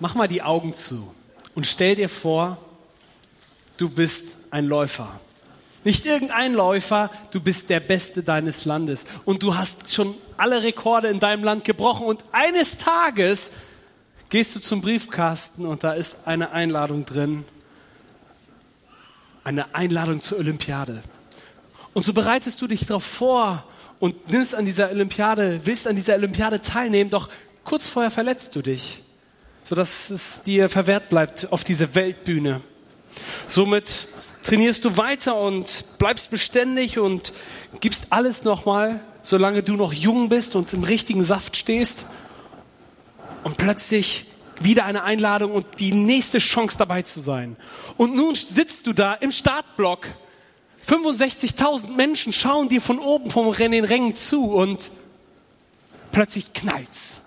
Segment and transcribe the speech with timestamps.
[0.00, 1.14] Mach mal die Augen zu
[1.54, 2.56] und stell dir vor,
[3.76, 5.20] du bist ein Läufer.
[5.84, 9.04] Nicht irgendein Läufer, du bist der Beste deines Landes.
[9.26, 12.06] Und du hast schon alle Rekorde in deinem Land gebrochen.
[12.06, 13.52] Und eines Tages
[14.30, 17.44] gehst du zum Briefkasten und da ist eine Einladung drin.
[19.44, 21.02] Eine Einladung zur Olympiade.
[21.92, 23.64] Und so bereitest du dich darauf vor
[23.98, 27.28] und nimmst an dieser Olympiade, willst an dieser Olympiade teilnehmen, doch
[27.64, 29.02] kurz vorher verletzt du dich
[29.64, 32.60] sodass es dir verwehrt bleibt auf diese Weltbühne.
[33.48, 34.08] Somit
[34.42, 37.32] trainierst du weiter und bleibst beständig und
[37.80, 42.06] gibst alles nochmal, solange du noch jung bist und im richtigen Saft stehst.
[43.44, 44.26] Und plötzlich
[44.60, 47.56] wieder eine Einladung und die nächste Chance dabei zu sein.
[47.96, 50.06] Und nun sitzt du da im Startblock.
[50.86, 54.90] 65.000 Menschen schauen dir von oben vom Rennen Rängen zu und
[56.12, 57.19] plötzlich knallt's.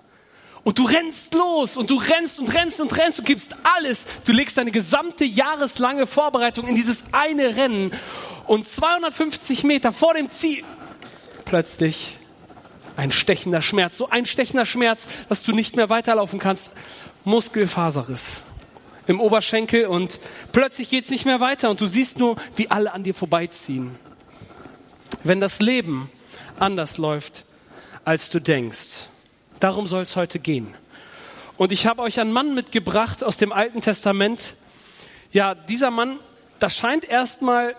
[0.64, 4.06] Und du rennst los und du rennst und rennst und rennst und gibst alles.
[4.24, 7.92] Du legst deine gesamte jahreslange Vorbereitung in dieses eine Rennen.
[8.48, 10.64] Und 250 Meter vor dem Ziel
[11.44, 12.18] plötzlich
[12.96, 13.98] ein stechender Schmerz.
[13.98, 16.72] So ein stechender Schmerz, dass du nicht mehr weiterlaufen kannst.
[17.26, 18.44] Muskelfaserriss
[19.08, 20.20] im Oberschenkel und
[20.52, 23.92] plötzlich geht's nicht mehr weiter und du siehst nur, wie alle an dir vorbeiziehen.
[25.24, 26.10] Wenn das Leben
[26.60, 27.46] anders läuft,
[28.06, 29.08] als du denkst,
[29.64, 30.68] Darum soll es heute gehen.
[31.56, 34.56] Und ich habe euch einen Mann mitgebracht aus dem Alten Testament.
[35.32, 36.20] Ja, dieser Mann,
[36.60, 37.74] das scheint erstmal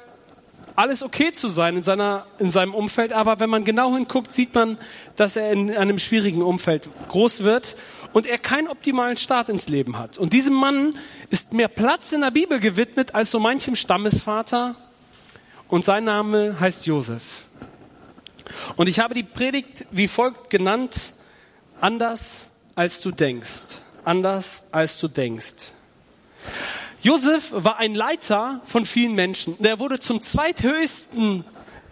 [0.76, 4.54] alles okay zu sein in, seiner, in seinem Umfeld, aber wenn man genau hinguckt, sieht
[4.54, 4.78] man,
[5.16, 7.76] dass er in einem schwierigen Umfeld groß wird
[8.14, 10.16] und er keinen optimalen Start ins Leben hat.
[10.16, 10.96] Und diesem Mann
[11.28, 14.74] ist mehr Platz in der Bibel gewidmet als so manchem Stammesvater
[15.68, 17.48] und sein Name heißt Josef.
[18.76, 21.12] Und ich habe die Predigt wie folgt genannt,
[21.84, 23.76] Anders als du denkst.
[24.06, 25.72] Anders als du denkst.
[27.02, 29.54] Josef war ein Leiter von vielen Menschen.
[29.58, 31.44] Der wurde zum zweithöchsten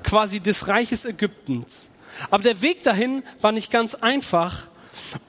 [0.03, 1.91] quasi des Reiches Ägyptens.
[2.31, 4.63] Aber der Weg dahin war nicht ganz einfach.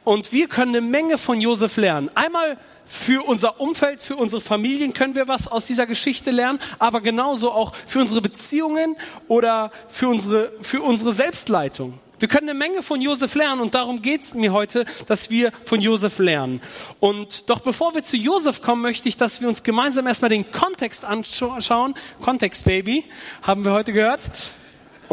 [0.05, 2.09] Und wir können eine Menge von Josef lernen.
[2.15, 7.01] Einmal für unser Umfeld, für unsere Familien können wir was aus dieser Geschichte lernen, aber
[7.01, 8.95] genauso auch für unsere Beziehungen
[9.27, 11.99] oder für unsere, für unsere Selbstleitung.
[12.19, 15.51] Wir können eine Menge von Josef lernen und darum geht es mir heute, dass wir
[15.65, 16.61] von Josef lernen.
[17.01, 20.49] Und doch bevor wir zu Josef kommen, möchte ich, dass wir uns gemeinsam erstmal den
[20.49, 21.95] Kontext anschauen.
[22.21, 23.03] Kontext, Baby,
[23.41, 24.21] haben wir heute gehört.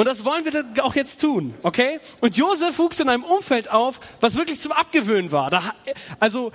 [0.00, 2.00] Und das wollen wir auch jetzt tun, okay?
[2.22, 5.50] Und Josef wuchs in einem Umfeld auf, was wirklich zum Abgewöhnen war.
[5.50, 5.74] Da,
[6.18, 6.52] also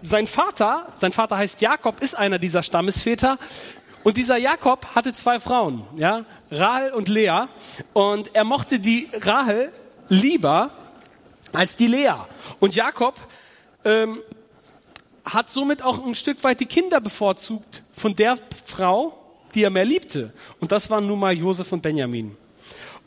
[0.00, 3.36] sein Vater, sein Vater heißt Jakob, ist einer dieser Stammesväter.
[4.04, 7.46] Und dieser Jakob hatte zwei Frauen, ja, Rahel und Lea.
[7.94, 9.72] Und er mochte die Rahel
[10.08, 10.70] lieber
[11.52, 12.14] als die Lea.
[12.60, 13.16] Und Jakob
[13.84, 14.20] ähm,
[15.24, 19.18] hat somit auch ein Stück weit die Kinder bevorzugt von der Frau,
[19.56, 20.32] die er mehr liebte.
[20.60, 22.36] Und das waren nun mal Josef und Benjamin.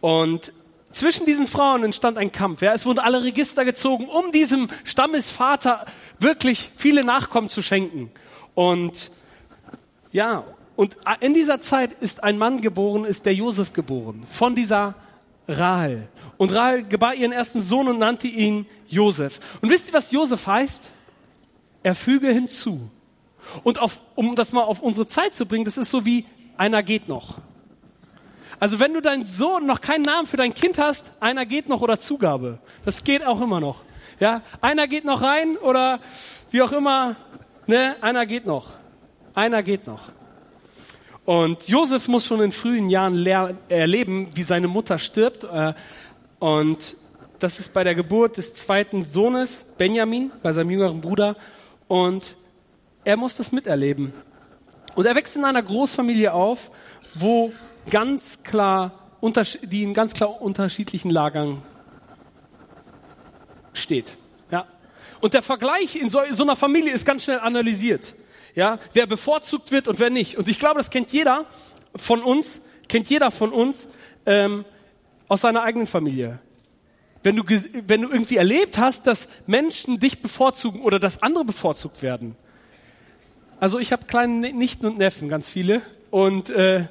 [0.01, 0.51] Und
[0.91, 2.61] zwischen diesen Frauen entstand ein Kampf.
[2.61, 5.85] Ja, es wurden alle Register gezogen, um diesem Stammesvater
[6.19, 8.11] wirklich viele Nachkommen zu schenken.
[8.55, 9.11] Und
[10.11, 10.43] ja,
[10.75, 14.95] und in dieser Zeit ist ein Mann geboren, ist der Josef geboren, von dieser
[15.47, 16.07] Rahel.
[16.37, 19.39] Und Rahel gebar ihren ersten Sohn und nannte ihn Josef.
[19.61, 20.91] Und wisst ihr, was Josef heißt?
[21.83, 22.89] Er füge hinzu.
[23.63, 26.25] Und auf, um das mal auf unsere Zeit zu bringen, das ist so wie
[26.57, 27.37] einer geht noch.
[28.61, 31.81] Also wenn du deinen Sohn noch keinen Namen für dein Kind hast, einer geht noch
[31.81, 32.59] oder Zugabe.
[32.85, 33.81] Das geht auch immer noch.
[34.19, 35.99] Ja, einer geht noch rein oder
[36.51, 37.15] wie auch immer,
[37.65, 38.75] ne, einer geht noch.
[39.33, 40.09] Einer geht noch.
[41.25, 43.25] Und Josef muss schon in frühen Jahren
[43.67, 45.43] erleben, wie seine Mutter stirbt.
[45.43, 45.73] Äh,
[46.37, 46.97] und
[47.39, 51.35] das ist bei der Geburt des zweiten Sohnes, Benjamin, bei seinem jüngeren Bruder.
[51.87, 52.35] Und
[53.05, 54.13] er muss das miterleben.
[54.93, 56.69] Und er wächst in einer Großfamilie auf,
[57.15, 57.51] wo
[57.89, 58.91] ganz klar,
[59.63, 61.61] die in ganz klar unterschiedlichen Lagern
[63.73, 64.17] steht.
[64.51, 64.65] Ja.
[65.21, 68.15] Und der Vergleich in so, so einer Familie ist ganz schnell analysiert
[68.55, 70.37] ja, wer bevorzugt wird und wer nicht.
[70.37, 71.45] Und ich glaube, das kennt jeder
[71.95, 73.87] von uns, kennt jeder von uns
[74.25, 74.65] ähm,
[75.27, 76.39] aus seiner eigenen Familie.
[77.23, 77.43] Wenn du,
[77.87, 82.35] wenn du irgendwie erlebt hast, dass Menschen dich bevorzugen oder dass andere bevorzugt werden.
[83.59, 85.81] Also ich habe kleine Nichten und Neffen, ganz viele.
[86.09, 86.87] Und äh,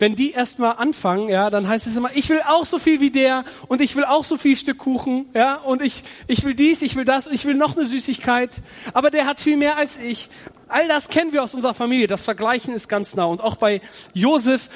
[0.00, 3.10] wenn die erstmal anfangen, ja, dann heißt es immer, ich will auch so viel wie
[3.10, 6.80] der und ich will auch so viel Stück Kuchen, ja, und ich, ich will dies,
[6.80, 8.50] ich will das, ich will noch eine Süßigkeit,
[8.94, 10.30] aber der hat viel mehr als ich.
[10.68, 12.06] All das kennen wir aus unserer Familie.
[12.06, 13.24] Das Vergleichen ist ganz nah.
[13.24, 13.80] Und auch bei
[14.14, 14.70] Josef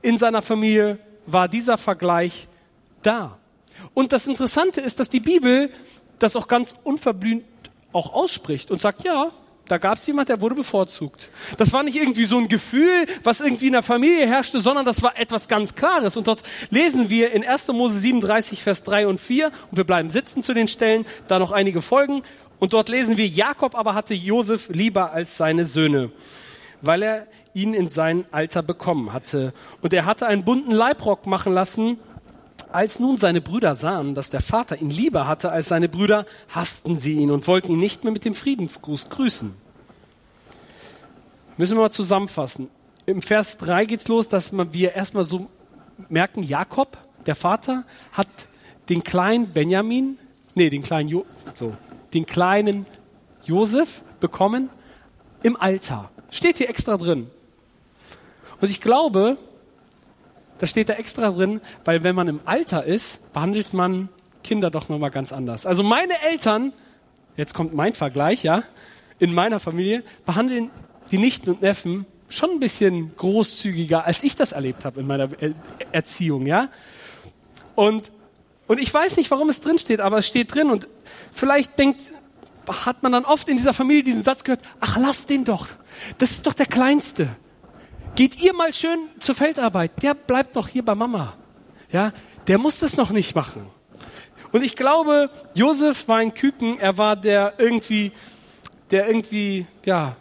[0.00, 2.48] in seiner Familie war dieser Vergleich
[3.02, 3.38] da.
[3.92, 5.70] Und das Interessante ist, dass die Bibel
[6.18, 7.44] das auch ganz unverblümt
[7.92, 9.32] auch ausspricht und sagt, ja,
[9.72, 11.30] da gab es jemand, der wurde bevorzugt.
[11.56, 15.02] Das war nicht irgendwie so ein Gefühl, was irgendwie in der Familie herrschte, sondern das
[15.02, 16.18] war etwas ganz Klares.
[16.18, 17.68] Und dort lesen wir in 1.
[17.68, 21.52] Mose 37, Vers 3 und 4, und wir bleiben sitzen zu den Stellen, da noch
[21.52, 22.20] einige Folgen.
[22.58, 26.12] Und dort lesen wir, Jakob aber hatte Josef lieber als seine Söhne,
[26.82, 29.54] weil er ihn in sein Alter bekommen hatte.
[29.80, 31.96] Und er hatte einen bunten Leibrock machen lassen
[32.72, 36.98] als nun seine Brüder sahen, dass der Vater ihn lieber hatte als seine Brüder, hassten
[36.98, 39.61] sie ihn und wollten ihn nicht mehr mit dem Friedensgruß grüßen.
[41.56, 42.70] Müssen wir mal zusammenfassen.
[43.04, 45.48] Im Vers 3 geht's los, dass wir erstmal so
[46.08, 46.96] merken, Jakob,
[47.26, 48.28] der Vater, hat
[48.88, 50.18] den kleinen Benjamin,
[50.54, 51.74] nee, den kleinen jo, so,
[52.14, 52.86] den kleinen
[53.44, 54.70] Josef bekommen
[55.42, 56.10] im Altar.
[56.30, 57.30] Steht hier extra drin.
[58.60, 59.36] Und ich glaube,
[60.58, 64.08] das steht da extra drin, weil wenn man im Alter ist, behandelt man
[64.44, 65.66] Kinder doch nochmal ganz anders.
[65.66, 66.72] Also meine Eltern,
[67.36, 68.62] jetzt kommt mein Vergleich, ja,
[69.18, 70.70] in meiner Familie, behandeln
[71.12, 75.28] die Nichten und Neffen schon ein bisschen großzügiger, als ich das erlebt habe in meiner
[75.92, 76.68] Erziehung, ja.
[77.74, 78.10] Und,
[78.66, 80.88] und ich weiß nicht, warum es drin steht, aber es steht drin und
[81.30, 82.00] vielleicht denkt,
[82.66, 85.68] hat man dann oft in dieser Familie diesen Satz gehört, ach, lass den doch.
[86.18, 87.28] Das ist doch der Kleinste.
[88.14, 90.02] Geht ihr mal schön zur Feldarbeit.
[90.02, 91.34] Der bleibt noch hier bei Mama.
[91.90, 92.12] Ja,
[92.46, 93.66] der muss das noch nicht machen.
[94.52, 96.78] Und ich glaube, Josef war ein Küken.
[96.78, 98.12] Er war der irgendwie,
[98.90, 100.16] der irgendwie, ja,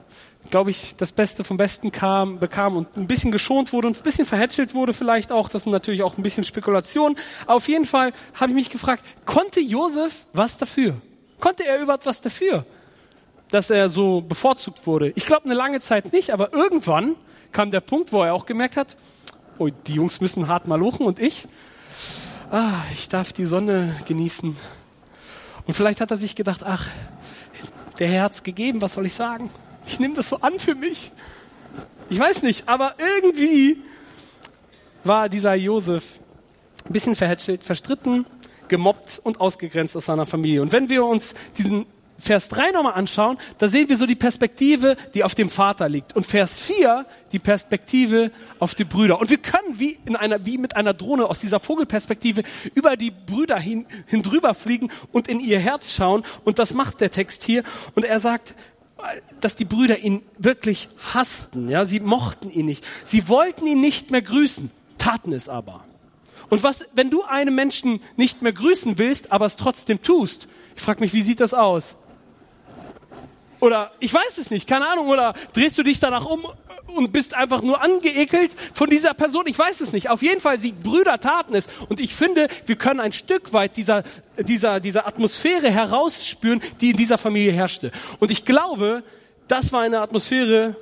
[0.52, 4.04] glaube ich, das Beste vom Besten kam, bekam und ein bisschen geschont wurde und ein
[4.04, 5.50] bisschen verhätschelt wurde vielleicht auch.
[5.50, 7.16] Das ist natürlich auch ein bisschen Spekulation.
[7.48, 11.02] auf jeden Fall habe ich mich gefragt, konnte Josef was dafür?
[11.40, 12.66] Konnte er überhaupt was dafür,
[13.50, 15.12] dass er so bevorzugt wurde?
[15.16, 17.16] Ich glaube eine lange Zeit nicht, aber irgendwann
[17.52, 18.96] kam der Punkt, wo er auch gemerkt hat,
[19.58, 21.48] oh, die Jungs müssen hart mal lochen und ich,
[22.52, 24.56] ah, ich darf die Sonne genießen.
[25.66, 26.88] Und vielleicht hat er sich gedacht, ach,
[28.00, 29.50] der Herr hat's gegeben, was soll ich sagen?
[29.86, 31.12] Ich nehme das so an für mich.
[32.10, 33.78] Ich weiß nicht, aber irgendwie
[35.04, 36.20] war dieser Josef
[36.86, 38.26] ein bisschen verhätschelt, verstritten,
[38.68, 40.62] gemobbt und ausgegrenzt aus seiner Familie.
[40.62, 41.86] Und wenn wir uns diesen
[42.22, 46.16] Vers 3 nochmal anschauen, da sehen wir so die Perspektive, die auf dem Vater liegt.
[46.16, 49.20] Und Vers 4 die Perspektive auf die Brüder.
[49.20, 52.44] Und wir können wie, in einer, wie mit einer Drohne aus dieser Vogelperspektive
[52.76, 56.24] über die Brüder hin, hin drüber fliegen und in ihr Herz schauen.
[56.46, 57.64] Und das macht der Text hier.
[57.96, 58.56] Und er sagt,
[59.40, 61.70] dass die Brüder ihn wirklich hassten.
[61.70, 62.86] Ja, sie mochten ihn nicht.
[63.06, 65.84] Sie wollten ihn nicht mehr grüßen, taten es aber.
[66.50, 70.48] Und was, wenn du einen Menschen nicht mehr grüßen willst, aber es trotzdem tust?
[70.76, 71.96] Ich frage mich, wie sieht das aus?
[73.62, 75.08] Oder ich weiß es nicht, keine Ahnung.
[75.08, 76.46] Oder drehst du dich danach um
[76.96, 79.44] und bist einfach nur angeekelt von dieser Person?
[79.46, 80.10] Ich weiß es nicht.
[80.10, 81.68] Auf jeden Fall, sie Brüder taten es.
[81.88, 84.04] Und ich finde, wir können ein Stück weit dieser,
[84.38, 87.92] dieser, dieser Atmosphäre herausspüren, die in dieser Familie herrschte.
[88.20, 89.04] Und ich glaube,
[89.48, 90.76] das war eine Atmosphäre,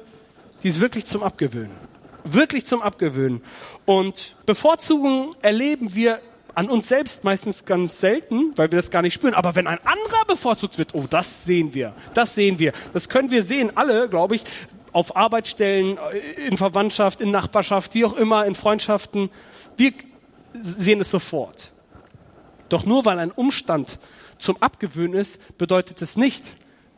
[0.63, 1.75] die ist wirklich zum Abgewöhnen.
[2.23, 3.41] Wirklich zum Abgewöhnen.
[3.85, 6.21] Und Bevorzugung erleben wir
[6.59, 9.33] an uns selbst meistens ganz selten, weil wir das gar nicht spüren.
[9.33, 11.93] Aber wenn ein anderer bevorzugt wird, oh, das sehen wir.
[12.13, 12.73] Das sehen wir.
[12.91, 14.43] Das können wir sehen, alle, glaube ich,
[14.91, 15.97] auf Arbeitsstellen,
[16.49, 19.29] in Verwandtschaft, in Nachbarschaft, wie auch immer, in Freundschaften.
[19.77, 19.93] Wir
[20.53, 21.71] sehen es sofort.
[22.67, 23.97] Doch nur weil ein Umstand
[24.37, 26.43] zum Abgewöhnen ist, bedeutet es nicht,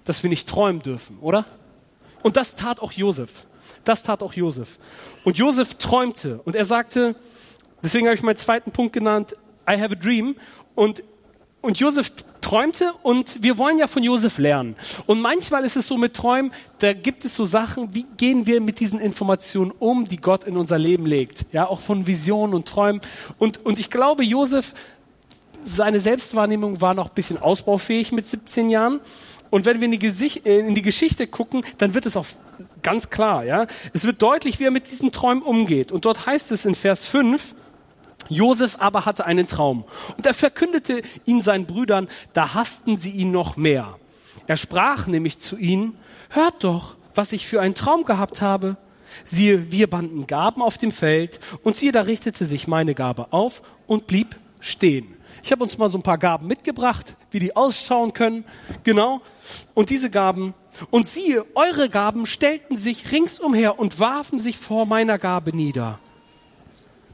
[0.06, 1.46] dass wir nicht träumen dürfen, oder?
[2.24, 3.46] Und das tat auch Josef.
[3.84, 4.80] Das tat auch Josef.
[5.24, 7.16] Und Josef träumte und er sagte,
[7.84, 9.36] Deswegen habe ich meinen zweiten Punkt genannt,
[9.70, 10.36] I have a dream.
[10.76, 11.04] Und,
[11.62, 14.76] und Josef träumte und wir wollen ja von Josef lernen.
[15.06, 18.62] Und manchmal ist es so mit Träumen, da gibt es so Sachen, wie gehen wir
[18.62, 21.46] mit diesen Informationen um, die Gott in unser Leben legt.
[21.52, 23.02] Ja, auch von Visionen und Träumen.
[23.38, 24.74] Und, und ich glaube, Josef,
[25.64, 29.00] seine Selbstwahrnehmung war noch ein bisschen ausbaufähig mit 17 Jahren.
[29.52, 32.26] Und wenn wir in die, Gesicht, äh, in die Geschichte gucken, dann wird es auch
[32.82, 33.68] ganz klar, ja.
[33.94, 35.92] Es wird deutlich, wie er mit diesen Träumen umgeht.
[35.92, 37.54] Und dort heißt es in Vers 5,
[38.30, 39.86] Josef aber hatte einen Traum
[40.18, 43.98] und er verkündete ihn seinen Brüdern, da hassten sie ihn noch mehr.
[44.48, 45.98] Er sprach nämlich zu ihnen,
[46.30, 48.78] hört doch, was ich für einen Traum gehabt habe.
[49.26, 53.62] Siehe, wir banden Gaben auf dem Feld und siehe, da richtete sich meine Gabe auf
[53.88, 55.16] und blieb stehen.
[55.44, 58.46] Ich habe uns mal so ein paar Gaben mitgebracht, wie die ausschauen können.
[58.84, 59.22] Genau.
[59.74, 60.54] Und diese Gaben,
[60.90, 66.00] und siehe, eure Gaben stellten sich ringsumher und warfen sich vor meiner Gabe nieder.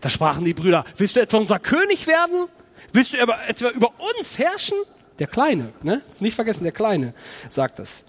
[0.01, 2.47] Da sprachen die Brüder, willst du etwa unser König werden?
[2.93, 4.77] Willst du etwa über uns herrschen?
[5.19, 6.01] Der Kleine, ne?
[6.19, 7.13] Nicht vergessen, der Kleine
[7.49, 8.03] sagt es.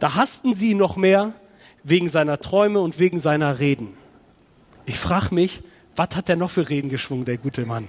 [0.00, 1.32] Da hassten sie ihn noch mehr
[1.84, 3.94] wegen seiner Träume und wegen seiner Reden.
[4.86, 5.62] Ich frage mich,
[5.94, 7.88] was hat der noch für Reden geschwungen, der gute Mann?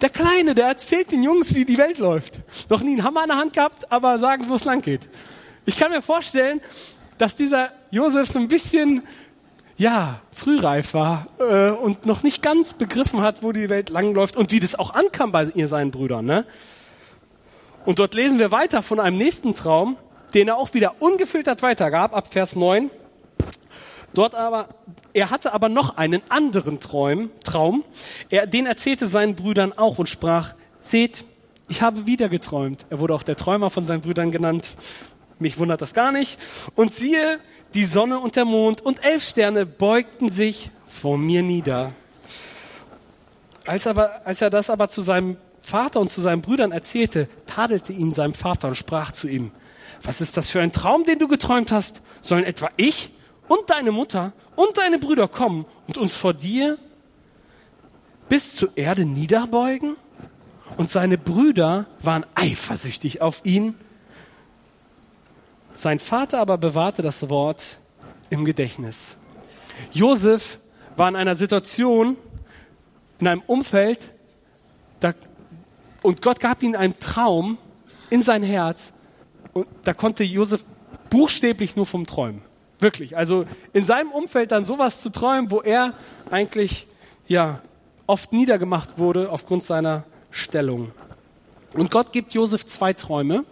[0.00, 2.40] Der Kleine, der erzählt den Jungs, wie die Welt läuft.
[2.68, 5.08] Noch nie einen Hammer in der Hand gehabt, aber sagen, wo es lang geht.
[5.64, 6.60] Ich kann mir vorstellen,
[7.16, 9.02] dass dieser Josef so ein bisschen,
[9.78, 14.50] ja, frühreif war äh, und noch nicht ganz begriffen hat, wo die Welt langläuft und
[14.50, 16.26] wie das auch ankam bei ihr seinen Brüdern.
[16.26, 16.44] Ne?
[17.86, 19.96] Und dort lesen wir weiter von einem nächsten Traum,
[20.34, 22.90] den er auch wieder ungefiltert weitergab, ab Vers 9.
[24.14, 24.68] Dort aber,
[25.14, 27.84] er hatte aber noch einen anderen Traum, Traum.
[28.30, 31.24] Er, den erzählte seinen Brüdern auch und sprach, seht,
[31.68, 32.84] ich habe wieder geträumt.
[32.90, 34.70] Er wurde auch der Träumer von seinen Brüdern genannt.
[35.38, 36.38] Mich wundert das gar nicht.
[36.74, 37.38] Und siehe,
[37.74, 41.92] die Sonne und der Mond und elf Sterne beugten sich vor mir nieder.
[43.66, 47.92] Als, aber, als er das aber zu seinem Vater und zu seinen Brüdern erzählte, tadelte
[47.92, 49.50] ihn sein Vater und sprach zu ihm,
[50.02, 52.02] was ist das für ein Traum, den du geträumt hast?
[52.22, 53.10] Sollen etwa ich
[53.48, 56.78] und deine Mutter und deine Brüder kommen und uns vor dir
[58.28, 59.96] bis zur Erde niederbeugen?
[60.76, 63.74] Und seine Brüder waren eifersüchtig auf ihn.
[65.78, 67.78] Sein Vater aber bewahrte das Wort
[68.30, 69.16] im Gedächtnis.
[69.92, 70.58] Josef
[70.96, 72.16] war in einer Situation,
[73.20, 74.00] in einem Umfeld,
[74.98, 75.14] da,
[76.02, 77.58] und Gott gab ihm einen Traum
[78.10, 78.92] in sein Herz,
[79.52, 80.64] und da konnte Josef
[81.10, 82.42] buchstäblich nur vom Träumen.
[82.80, 83.16] Wirklich.
[83.16, 85.94] Also in seinem Umfeld dann sowas zu träumen, wo er
[86.28, 86.88] eigentlich,
[87.28, 87.60] ja,
[88.08, 90.90] oft niedergemacht wurde aufgrund seiner Stellung.
[91.72, 93.44] Und Gott gibt Josef zwei Träume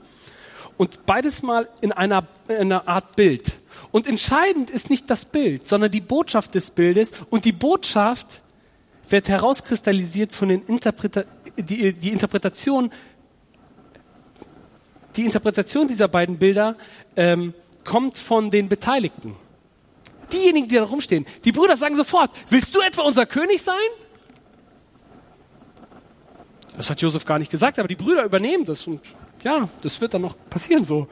[0.76, 3.52] und beides mal in einer, in einer Art Bild.
[3.92, 7.12] Und entscheidend ist nicht das Bild, sondern die Botschaft des Bildes.
[7.30, 8.42] Und die Botschaft
[9.08, 11.24] wird herauskristallisiert von den Interpreta
[11.58, 12.90] die, die Interpretation,
[15.16, 16.76] die Interpretation dieser beiden Bilder
[17.16, 17.54] ähm,
[17.84, 19.34] kommt von den Beteiligten.
[20.32, 21.24] Diejenigen, die da rumstehen.
[21.44, 23.74] Die Brüder sagen sofort, willst du etwa unser König sein?
[26.76, 29.00] Das hat Josef gar nicht gesagt, aber die Brüder übernehmen das und
[29.46, 31.06] ja, das wird dann noch passieren so.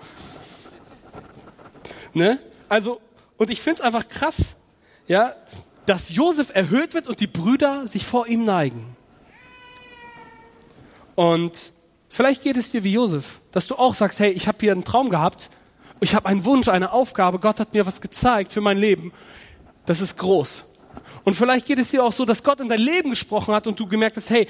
[2.15, 2.41] Ne?
[2.69, 3.01] Also,
[3.37, 4.57] und ich finde es einfach krass,
[5.07, 5.37] ja,
[5.87, 8.97] dass Josef erhöht wird und die Brüder sich vor ihm neigen.
[11.15, 11.73] Und
[12.09, 14.83] vielleicht geht es dir wie Josef, dass du auch sagst, hey, ich habe hier einen
[14.83, 15.49] Traum gehabt,
[16.01, 19.13] ich habe einen Wunsch, eine Aufgabe, Gott hat mir was gezeigt für mein Leben.
[19.87, 20.65] Das ist groß.
[21.23, 23.79] Und vielleicht geht es dir auch so, dass Gott in dein Leben gesprochen hat und
[23.79, 24.49] du gemerkt hast, hey,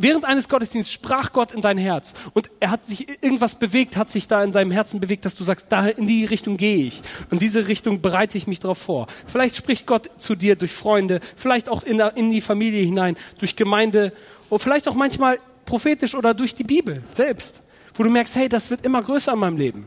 [0.00, 4.10] Während eines Gottesdienstes sprach Gott in dein Herz und er hat sich irgendwas bewegt, hat
[4.10, 7.02] sich da in deinem Herzen bewegt, dass du sagst, da in die Richtung gehe ich.
[7.30, 9.08] Und diese Richtung bereite ich mich darauf vor.
[9.26, 13.56] Vielleicht spricht Gott zu dir durch Freunde, vielleicht auch in, in die Familie hinein, durch
[13.56, 14.12] Gemeinde
[14.50, 17.62] oder vielleicht auch manchmal prophetisch oder durch die Bibel selbst,
[17.94, 19.86] wo du merkst, hey, das wird immer größer in meinem Leben.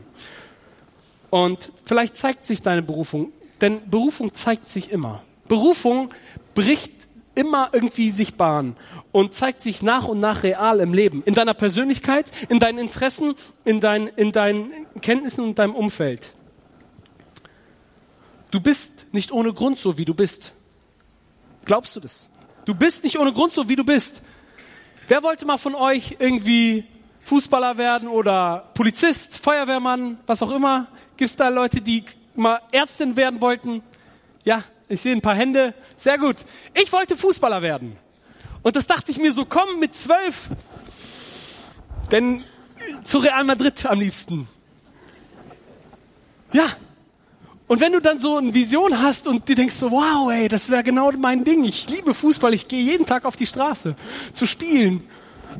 [1.30, 5.22] Und vielleicht zeigt sich deine Berufung, denn Berufung zeigt sich immer.
[5.48, 6.10] Berufung
[6.54, 6.92] bricht
[7.34, 8.76] immer irgendwie sich bahnen
[9.10, 11.22] und zeigt sich nach und nach real im Leben.
[11.24, 13.34] In deiner Persönlichkeit, in deinen Interessen,
[13.64, 14.70] in, dein, in deinen
[15.00, 16.34] Kenntnissen und deinem Umfeld.
[18.50, 20.52] Du bist nicht ohne Grund so, wie du bist.
[21.64, 22.28] Glaubst du das?
[22.64, 24.22] Du bist nicht ohne Grund so, wie du bist.
[25.08, 26.84] Wer wollte mal von euch irgendwie
[27.22, 30.86] Fußballer werden oder Polizist, Feuerwehrmann, was auch immer?
[31.16, 33.82] Gibt es da Leute, die mal Ärztin werden wollten?
[34.44, 34.62] Ja,
[34.92, 35.74] ich sehe ein paar Hände.
[35.96, 36.36] Sehr gut.
[36.74, 37.96] Ich wollte Fußballer werden.
[38.62, 40.50] Und das dachte ich mir so, komm mit zwölf.
[42.10, 42.44] Denn
[43.04, 44.48] zu Real Madrid am liebsten.
[46.52, 46.66] Ja.
[47.66, 50.68] Und wenn du dann so eine Vision hast und dir denkst so, wow, ey, das
[50.68, 51.64] wäre genau mein Ding.
[51.64, 52.52] Ich liebe Fußball.
[52.52, 53.96] Ich gehe jeden Tag auf die Straße
[54.34, 55.02] zu spielen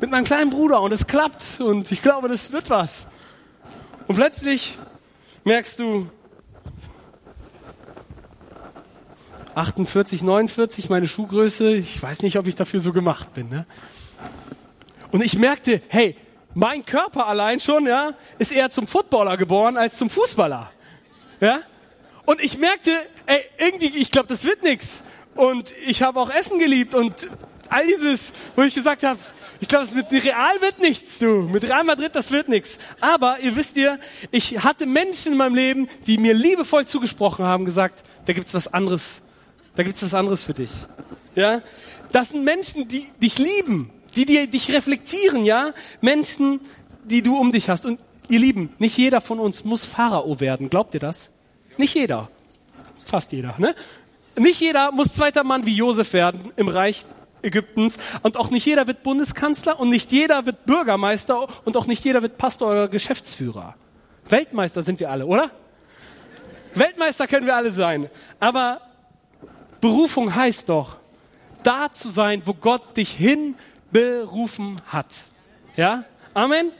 [0.01, 3.07] mit meinem kleinen Bruder und es klappt und ich glaube, das wird was.
[4.07, 4.79] Und plötzlich
[5.45, 6.07] merkst du,
[9.54, 11.75] 48, 49, meine Schuhgröße.
[11.75, 13.49] Ich weiß nicht, ob ich dafür so gemacht bin.
[13.49, 13.66] Ne?
[15.11, 16.16] Und ich merkte, hey,
[16.54, 20.71] mein Körper allein schon, ja, ist eher zum Footballer geboren als zum Fußballer.
[21.40, 21.61] Ja?
[22.25, 22.92] Und ich merkte,
[23.26, 25.02] ey, irgendwie, ich glaube, das wird nix.
[25.35, 27.28] Und ich habe auch Essen geliebt und
[27.68, 29.18] all dieses, wo ich gesagt habe,
[29.61, 31.42] ich glaube, mit Real wird nichts, du.
[31.42, 32.78] Mit Real Madrid, das wird nichts.
[33.00, 33.99] Aber ihr wisst ihr,
[34.30, 38.73] ich hatte Menschen in meinem Leben, die mir liebevoll zugesprochen haben, gesagt, da gibt's was
[38.73, 39.23] anderes
[39.75, 40.71] da gibt's was anderes für dich.
[41.35, 41.62] Ja?
[42.12, 45.73] Das sind Menschen, die dich lieben, die dir, dich reflektieren, ja?
[46.00, 46.61] Menschen,
[47.05, 47.87] die du um dich hast.
[47.87, 50.69] Und ihr Lieben, nicht jeder von uns muss Pharao werden.
[50.69, 51.31] Glaubt ihr das?
[51.79, 52.31] Nicht jeder.
[53.07, 53.75] Fast jeder, ne?
[54.38, 57.05] Nicht jeder muss zweiter Mann wie Josef werden im Reich
[57.43, 62.05] Ägyptens und auch nicht jeder wird Bundeskanzler und nicht jeder wird Bürgermeister und auch nicht
[62.05, 63.75] jeder wird Pastor oder Geschäftsführer.
[64.29, 65.50] Weltmeister sind wir alle, oder?
[66.75, 68.09] Weltmeister können wir alle sein.
[68.41, 68.81] Aber
[69.83, 70.97] Berufung heißt doch,
[71.65, 75.12] da zu sein, wo Gott dich hinberufen hat.
[75.77, 76.05] Ja?
[76.35, 76.71] Amen.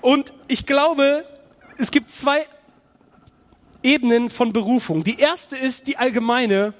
[0.00, 1.24] Und ich glaube,
[1.78, 2.44] es gibt zwei
[3.84, 5.04] Ebenen von Berufung.
[5.04, 6.74] Die erste ist die allgemeine,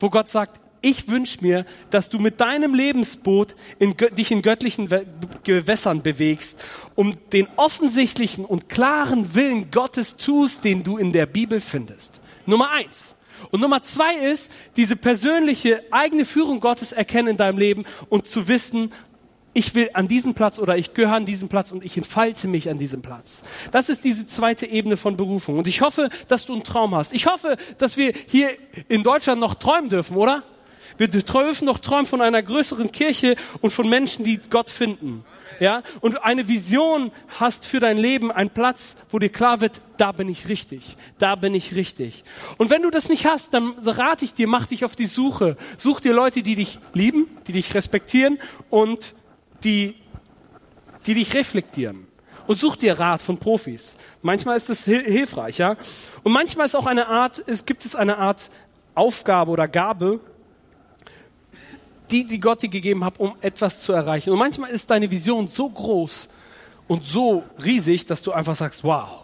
[0.00, 4.88] wo Gott sagt, ich wünsche mir, dass du mit deinem Lebensboot in, dich in göttlichen
[5.44, 6.58] Gewässern bewegst,
[6.94, 12.20] um den offensichtlichen und klaren Willen Gottes tust, den du in der Bibel findest.
[12.46, 13.14] Nummer eins.
[13.50, 18.48] Und Nummer zwei ist, diese persönliche eigene Führung Gottes erkennen in deinem Leben und zu
[18.48, 18.92] wissen,
[19.54, 22.70] ich will an diesen Platz oder ich gehöre an diesen Platz und ich entfalte mich
[22.70, 23.42] an diesem Platz.
[23.70, 25.58] Das ist diese zweite Ebene von Berufung.
[25.58, 27.12] Und ich hoffe, dass du einen Traum hast.
[27.12, 28.48] Ich hoffe, dass wir hier
[28.88, 30.42] in Deutschland noch träumen dürfen, oder?
[30.98, 35.24] Wir dürfen noch träumen von einer größeren Kirche und von Menschen, die Gott finden.
[35.60, 35.82] Ja?
[36.00, 40.28] Und eine Vision hast für dein Leben, einen Platz, wo dir klar wird, da bin
[40.28, 40.96] ich richtig.
[41.18, 42.24] Da bin ich richtig.
[42.58, 45.56] Und wenn du das nicht hast, dann rate ich dir, mach dich auf die Suche.
[45.78, 48.38] Such dir Leute, die dich lieben, die dich respektieren
[48.70, 49.14] und
[49.64, 49.94] die,
[51.06, 52.06] die dich reflektieren.
[52.46, 53.96] Und such dir Rat von Profis.
[54.20, 55.76] Manchmal ist es hilfreich, ja.
[56.24, 58.50] Und manchmal ist auch eine Art, es gibt es eine Art
[58.94, 60.20] Aufgabe oder Gabe,
[62.12, 64.30] die, die Gott dir gegeben hat, um etwas zu erreichen.
[64.30, 66.28] Und manchmal ist deine Vision so groß
[66.86, 69.22] und so riesig, dass du einfach sagst, wow,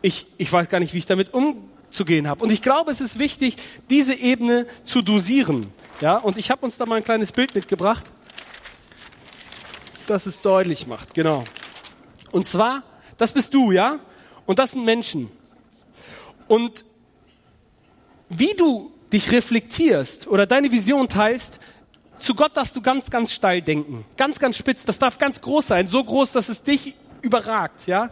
[0.00, 2.44] ich, ich weiß gar nicht, wie ich damit umzugehen habe.
[2.44, 3.56] Und ich glaube, es ist wichtig,
[3.90, 5.66] diese Ebene zu dosieren.
[6.00, 8.04] Ja, und ich habe uns da mal ein kleines Bild mitgebracht,
[10.06, 11.14] das es deutlich macht.
[11.14, 11.42] Genau.
[12.30, 12.84] Und zwar,
[13.16, 13.98] das bist du, ja?
[14.46, 15.28] Und das sind Menschen.
[16.46, 16.84] Und
[18.28, 21.60] wie du dich reflektierst oder deine Vision teilst,
[22.20, 24.04] zu Gott darfst du ganz, ganz steil denken.
[24.16, 24.84] Ganz, ganz spitz.
[24.84, 25.88] Das darf ganz groß sein.
[25.88, 28.10] So groß, dass es dich überragt, ja.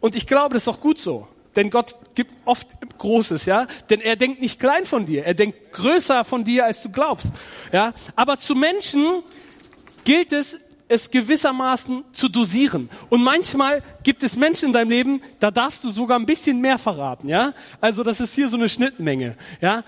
[0.00, 1.28] Und ich glaube, das ist auch gut so.
[1.56, 3.66] Denn Gott gibt oft Großes, ja.
[3.90, 5.24] Denn er denkt nicht klein von dir.
[5.24, 7.32] Er denkt größer von dir, als du glaubst,
[7.72, 7.94] ja.
[8.16, 9.22] Aber zu Menschen
[10.04, 10.58] gilt es,
[10.88, 12.90] es gewissermaßen zu dosieren.
[13.08, 16.78] Und manchmal gibt es Menschen in deinem Leben, da darfst du sogar ein bisschen mehr
[16.78, 17.52] verraten, ja?
[17.80, 19.82] Also das ist hier so eine Schnittmenge, ja?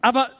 [0.00, 0.30] Aber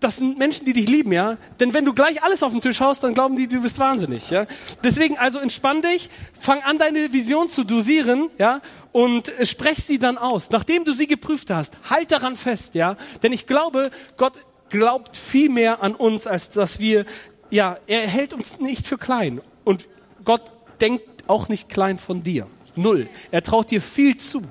[0.00, 1.38] das sind Menschen, die dich lieben, ja?
[1.60, 4.28] Denn wenn du gleich alles auf den Tisch haust, dann glauben die, du bist wahnsinnig,
[4.28, 4.44] ja?
[4.82, 8.60] Deswegen also entspann dich, fang an deine Vision zu dosieren, ja?
[8.92, 10.50] Und sprech sie dann aus.
[10.50, 12.96] Nachdem du sie geprüft hast, halt daran fest, ja?
[13.22, 14.34] Denn ich glaube, Gott
[14.68, 17.06] glaubt viel mehr an uns, als dass wir,
[17.48, 19.40] ja, er hält uns nicht für klein.
[19.64, 19.88] Und
[20.24, 22.46] Gott denkt auch nicht klein von dir.
[22.76, 23.08] Null.
[23.30, 24.42] Er traut dir viel zu.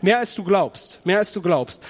[0.00, 1.04] Mehr als du glaubst.
[1.04, 1.82] Mehr als du glaubst.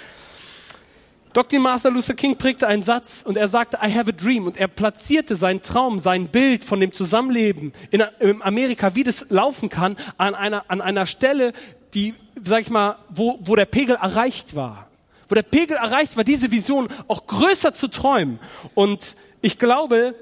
[1.36, 1.60] Dr.
[1.60, 4.46] Martha Luther King prägte einen Satz und er sagte, I have a dream.
[4.46, 8.02] Und er platzierte seinen Traum, sein Bild von dem Zusammenleben in,
[8.40, 11.52] Amerika, wie das laufen kann, an einer, an einer Stelle,
[11.92, 14.88] die, sag ich mal, wo, wo der Pegel erreicht war.
[15.28, 18.38] Wo der Pegel erreicht war, diese Vision auch größer zu träumen.
[18.74, 20.14] Und ich glaube,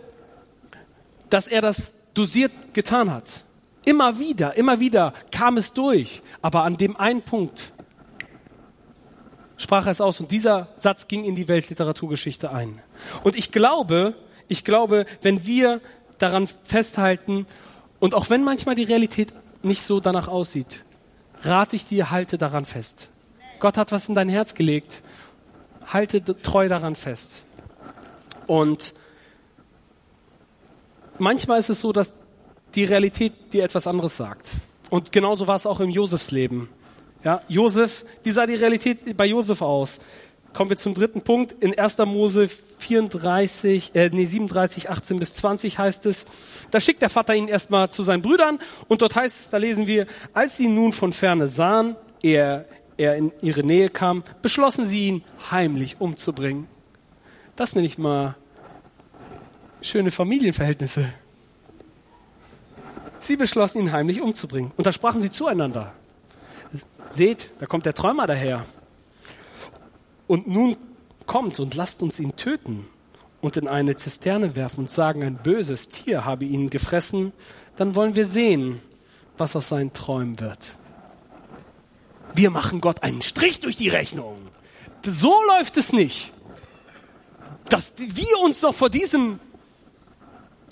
[1.31, 3.45] dass er das dosiert getan hat.
[3.85, 6.23] Immer wieder, immer wieder kam es durch.
[6.43, 7.73] Aber an dem einen Punkt
[9.57, 12.81] sprach er es aus und dieser Satz ging in die Weltliteraturgeschichte ein.
[13.23, 14.15] Und ich glaube,
[14.49, 15.81] ich glaube, wenn wir
[16.19, 17.47] daran festhalten
[18.01, 20.85] und auch wenn manchmal die Realität nicht so danach aussieht,
[21.43, 23.11] rate ich dir, halte daran fest.
[23.59, 25.03] Gott hat was in dein Herz gelegt.
[25.87, 27.45] Halte treu daran fest.
[28.47, 28.95] Und
[31.19, 32.15] manchmal ist es so, dass
[32.75, 34.51] die Realität dir etwas anderes sagt.
[34.91, 36.69] Und genauso war es auch im Josefs Leben.
[37.25, 39.99] Ja, Josef, wie sah die Realität bei Josef aus?
[40.53, 41.53] Kommen wir zum dritten Punkt.
[41.53, 41.97] In 1.
[42.05, 46.27] Mose 34, äh, nee, 37, 18 bis 20 heißt es,
[46.71, 48.59] da schickt der Vater ihn erstmal zu seinen Brüdern
[48.89, 52.67] und dort heißt es, da lesen wir, als sie nun von ferne sahen, er,
[52.99, 56.69] er in ihre Nähe kam, beschlossen sie ihn heimlich umzubringen.
[57.57, 58.37] Das nenne ich mal
[59.81, 61.09] schöne Familienverhältnisse.
[63.19, 64.73] Sie beschlossen ihn heimlich umzubringen.
[64.77, 65.95] Und da sprachen sie zueinander.
[67.11, 68.65] Seht, da kommt der Träumer daher.
[70.27, 70.77] Und nun
[71.27, 72.87] kommt und lasst uns ihn töten
[73.41, 77.33] und in eine Zisterne werfen und sagen, ein böses Tier habe ihn gefressen,
[77.77, 78.81] dann wollen wir sehen,
[79.37, 80.77] was aus seinen Träumen wird.
[82.35, 84.37] Wir machen Gott einen Strich durch die Rechnung.
[85.05, 86.33] So läuft es nicht.
[87.69, 89.39] Dass wir uns noch vor diesem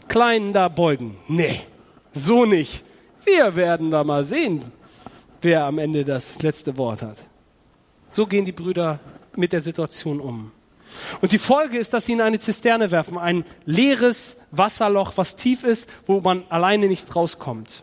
[0.09, 1.17] Kleinen da beugen.
[1.29, 1.61] Nee,
[2.13, 2.85] so nicht.
[3.25, 4.63] Wir werden da mal sehen,
[5.43, 7.17] wer am Ende das letzte Wort hat.
[8.09, 9.01] So gehen die Brüder
[9.37, 10.53] mit der Situation um.
[11.21, 15.65] Und die Folge ist, dass sie in eine Zisterne werfen, ein leeres Wasserloch, was tief
[15.65, 17.83] ist, wo man alleine nicht rauskommt.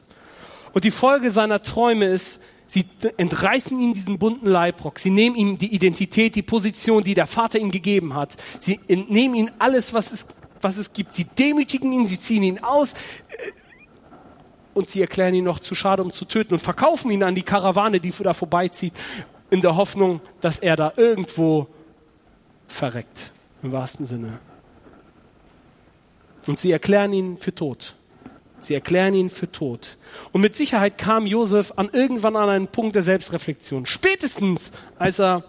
[0.73, 2.85] Und die Folge seiner Träume ist, sie
[3.17, 7.57] entreißen ihm diesen bunten Leibrock, sie nehmen ihm die Identität, die Position, die der Vater
[7.57, 10.27] ihm gegeben hat, sie entnehmen ihm alles, was es
[10.61, 11.13] was es gibt.
[11.13, 12.93] Sie demütigen ihn, sie ziehen ihn aus
[14.79, 17.43] und sie erklären ihn noch zu schade, um zu töten und verkaufen ihn an die
[17.43, 18.93] Karawane, die da vorbeizieht.
[19.51, 21.67] in der Hoffnung, dass er da irgendwo
[22.67, 23.31] verreckt,
[23.63, 24.39] im wahrsten Sinne.
[26.47, 27.95] Und sie erklären ihn für tot.
[28.59, 29.97] Sie erklären ihn für tot.
[30.31, 33.85] Und mit Sicherheit kam Josef an irgendwann an einen Punkt der Selbstreflexion.
[33.85, 35.43] Spätestens, als er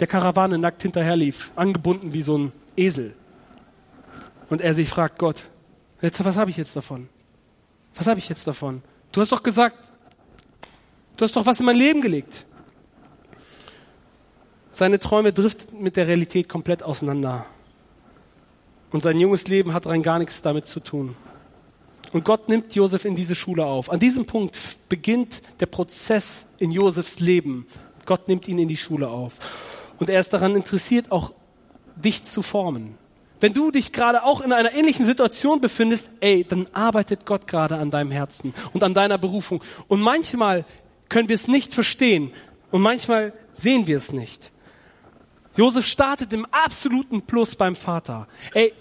[0.00, 3.14] der Karawane nackt hinterherlief, angebunden wie so ein Esel.
[4.48, 5.42] Und er sich fragt, Gott,
[6.00, 7.08] jetzt, was habe ich jetzt davon?
[7.96, 8.82] Was habe ich jetzt davon?
[9.12, 9.92] Du hast doch gesagt,
[11.16, 12.46] du hast doch was in mein Leben gelegt.
[14.72, 17.46] Seine Träume driften mit der Realität komplett auseinander.
[18.90, 21.16] Und sein junges Leben hat rein gar nichts damit zu tun.
[22.12, 23.90] Und Gott nimmt Josef in diese Schule auf.
[23.90, 27.66] An diesem Punkt beginnt der Prozess in Josefs Leben.
[28.04, 29.34] Gott nimmt ihn in die Schule auf.
[29.98, 31.32] Und er ist daran interessiert, auch
[31.96, 32.96] dich zu formen.
[33.40, 37.76] Wenn du dich gerade auch in einer ähnlichen Situation befindest, ey, dann arbeitet Gott gerade
[37.76, 39.62] an deinem Herzen und an deiner Berufung.
[39.88, 40.64] Und manchmal
[41.08, 42.32] können wir es nicht verstehen
[42.70, 44.52] und manchmal sehen wir es nicht.
[45.56, 48.26] Josef startet im absoluten Plus beim Vater.
[48.52, 48.72] Ey,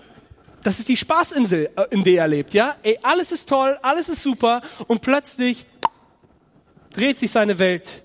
[0.64, 2.76] das ist die Spaßinsel, äh, in der er lebt, ja?
[2.82, 5.66] Ey, alles ist toll, alles ist super und plötzlich
[6.92, 8.04] dreht sich seine Welt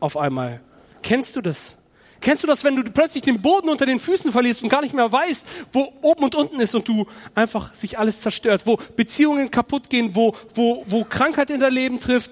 [0.00, 0.60] auf einmal.
[1.02, 1.76] Kennst du das?
[2.20, 4.94] Kennst du das, wenn du plötzlich den Boden unter den Füßen verlierst und gar nicht
[4.94, 9.50] mehr weißt, wo oben und unten ist und du einfach sich alles zerstört, wo Beziehungen
[9.50, 12.30] kaputt gehen, wo, wo, wo Krankheit in dein Leben trifft,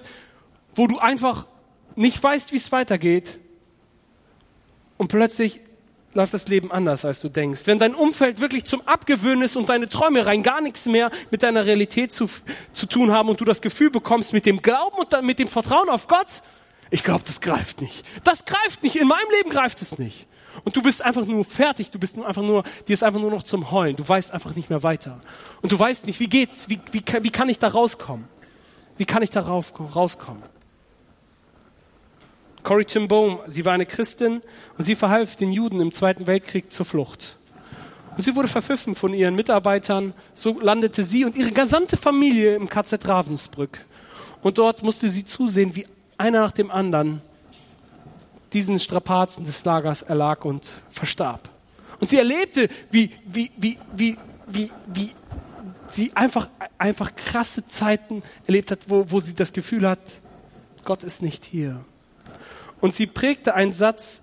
[0.75, 1.47] wo du einfach
[1.95, 3.39] nicht weißt, wie es weitergeht
[4.97, 5.61] und plötzlich
[6.13, 7.61] läuft das Leben anders, als du denkst.
[7.65, 11.43] Wenn dein Umfeld wirklich zum Abgewöhnen ist und deine Träume rein gar nichts mehr mit
[11.43, 12.27] deiner Realität zu,
[12.73, 15.89] zu tun haben und du das Gefühl bekommst, mit dem Glauben und mit dem Vertrauen
[15.89, 16.41] auf Gott,
[16.89, 18.05] ich glaube, das greift nicht.
[18.23, 18.95] Das greift nicht.
[18.95, 20.27] In meinem Leben greift es nicht.
[20.63, 21.91] Und du bist einfach nur fertig.
[21.91, 23.95] Du bist nur einfach nur, dir ist einfach nur noch zum Heulen.
[23.95, 25.19] Du weißt einfach nicht mehr weiter.
[25.61, 26.69] Und du weißt nicht, wie geht's?
[26.69, 28.27] Wie, wie, wie kann ich da rauskommen?
[28.97, 30.43] Wie kann ich da rauskommen?
[32.63, 33.07] Corrie Tim
[33.47, 34.41] sie war eine Christin
[34.77, 37.37] und sie verhalf den Juden im Zweiten Weltkrieg zur Flucht.
[38.17, 40.13] Und sie wurde verpfiffen von ihren Mitarbeitern.
[40.33, 43.85] So landete sie und ihre gesamte Familie im KZ Ravensbrück.
[44.41, 45.85] Und dort musste sie zusehen, wie
[46.17, 47.21] einer nach dem anderen
[48.53, 51.49] diesen Strapazen des Lagers erlag und verstarb.
[51.99, 55.09] Und sie erlebte, wie, wie, wie, wie, wie, wie
[55.87, 59.99] sie einfach, einfach krasse Zeiten erlebt hat, wo, wo sie das Gefühl hat,
[60.85, 61.83] Gott ist nicht hier.
[62.79, 64.21] Und sie prägte einen Satz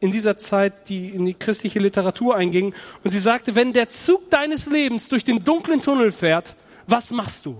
[0.00, 2.74] in dieser Zeit, die in die christliche Literatur einging.
[3.02, 7.46] Und sie sagte, wenn der Zug deines Lebens durch den dunklen Tunnel fährt, was machst
[7.46, 7.56] du?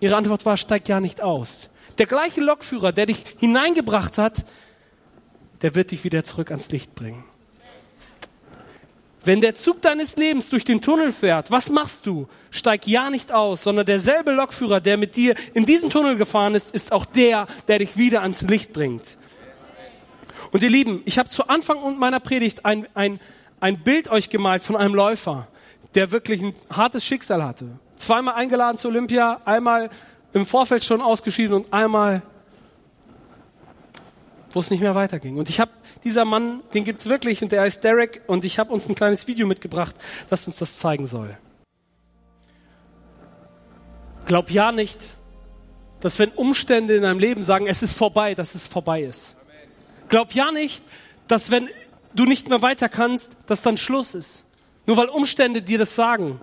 [0.00, 1.70] Ihre Antwort war, steig ja nicht aus.
[1.98, 4.44] Der gleiche Lokführer, der dich hineingebracht hat,
[5.62, 7.24] der wird dich wieder zurück ans Licht bringen.
[9.22, 12.26] Wenn der Zug deines Lebens durch den Tunnel fährt, was machst du?
[12.50, 16.74] Steig ja nicht aus, sondern derselbe Lokführer, der mit dir in diesen Tunnel gefahren ist,
[16.74, 19.18] ist auch der, der dich wieder ans Licht bringt.
[20.52, 23.20] Und ihr Lieben, ich habe zu Anfang meiner Predigt ein, ein,
[23.60, 25.48] ein Bild euch gemalt von einem Läufer,
[25.94, 27.66] der wirklich ein hartes Schicksal hatte.
[27.96, 29.90] Zweimal eingeladen zu Olympia, einmal
[30.32, 32.22] im Vorfeld schon ausgeschieden und einmal,
[34.52, 35.38] wo es nicht mehr weiterging.
[35.38, 35.70] Und ich habe
[36.04, 39.26] dieser Mann, den gibt's wirklich und der heißt Derek und ich habe uns ein kleines
[39.26, 39.94] Video mitgebracht,
[40.28, 41.36] das uns das zeigen soll.
[44.26, 45.00] Glaub ja nicht,
[46.00, 49.36] dass wenn Umstände in deinem Leben sagen, es ist vorbei, dass es vorbei ist.
[50.08, 50.82] Glaub ja nicht,
[51.28, 51.68] dass wenn
[52.14, 54.44] du nicht mehr weiter kannst, dass dann Schluss ist.
[54.86, 56.40] Nur weil Umstände dir das sagen.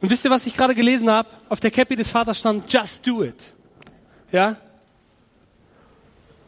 [0.00, 1.28] Und wisst ihr, was ich gerade gelesen habe?
[1.48, 3.54] Auf der Cappy des Vaters stand, just do it.
[4.30, 4.56] Ja?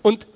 [0.03, 0.27] Und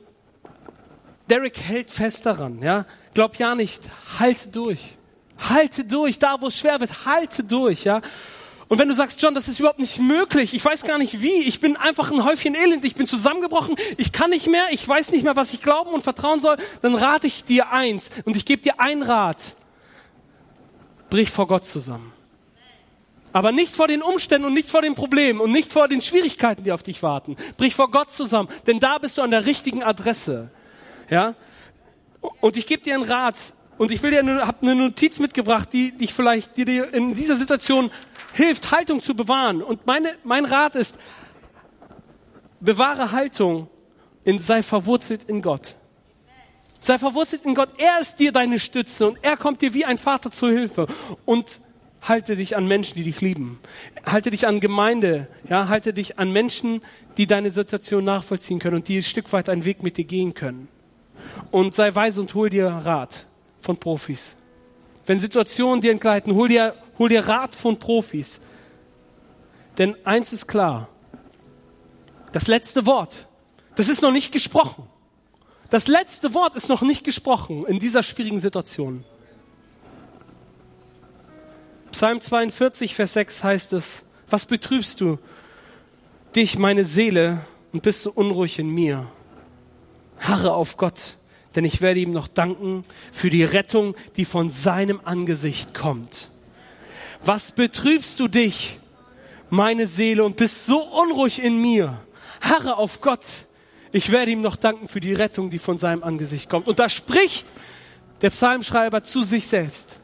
[1.29, 2.85] Derek hält fest daran, ja?
[3.15, 3.83] Glaub ja nicht,
[4.19, 4.97] halte durch.
[5.49, 8.01] Halte durch, da wo es schwer wird, halte durch, ja?
[8.69, 11.43] Und wenn du sagst, John, das ist überhaupt nicht möglich, ich weiß gar nicht wie,
[11.43, 15.11] ich bin einfach ein Häufchen Elend, ich bin zusammengebrochen, ich kann nicht mehr, ich weiß
[15.13, 18.47] nicht mehr, was ich glauben und vertrauen soll, dann rate ich dir eins und ich
[18.47, 19.57] gebe dir einen Rat.
[21.11, 22.13] Brich vor Gott zusammen.
[23.33, 26.65] Aber nicht vor den Umständen und nicht vor den Problemen und nicht vor den Schwierigkeiten,
[26.65, 27.37] die auf dich warten.
[27.57, 30.51] Brich vor Gott zusammen, denn da bist du an der richtigen Adresse.
[31.09, 31.35] Ja?
[32.41, 35.73] Und ich gebe dir einen Rat und ich will dir eine, hab eine Notiz mitgebracht,
[35.73, 37.91] die dich vielleicht, die dir in dieser Situation
[38.35, 39.63] hilft, Haltung zu bewahren.
[39.63, 40.97] Und meine, mein Rat ist,
[42.61, 43.69] bewahre Haltung
[44.25, 45.75] und sei verwurzelt in Gott.
[46.81, 47.71] Sei verwurzelt in Gott.
[47.79, 50.87] Er ist dir deine Stütze und er kommt dir wie ein Vater zur Hilfe.
[51.25, 51.61] Und
[52.03, 53.61] halte dich an Menschen, die dich lieben.
[54.05, 56.83] Halte dich an Gemeinde, ja, halte dich an Menschen,
[57.17, 60.35] die deine Situation nachvollziehen können und die ein Stück weit einen Weg mit dir gehen
[60.35, 60.69] können.
[61.51, 63.27] Und sei weise und hol dir Rat
[63.61, 64.37] von Profis.
[65.07, 68.41] Wenn Situationen dir entgleiten, hol dir, hol dir Rat von Profis.
[69.79, 70.89] Denn eins ist klar.
[72.33, 73.29] Das letzte Wort,
[73.77, 74.89] das ist noch nicht gesprochen.
[75.71, 79.05] das letzte Wort ist noch nicht gesprochen in dieser schwierigen Situation.
[81.93, 85.19] Psalm 42, Vers 6 heißt es, was betrübst du
[86.35, 87.41] dich, meine Seele,
[87.73, 89.07] und bist so unruhig in mir?
[90.19, 91.19] Harre auf Gott,
[91.55, 96.31] denn ich werde ihm noch danken für die Rettung, die von seinem Angesicht kommt.
[97.27, 98.81] Was betrübst du dich,
[99.51, 101.95] meine Seele, und bist so unruhig in mir?
[102.41, 103.27] Harre auf Gott.
[103.93, 106.67] Ich werde ihm noch danken für die Rettung, die von seinem Angesicht kommt.
[106.69, 107.53] Und da spricht
[108.23, 109.99] der Psalmschreiber zu sich selbst.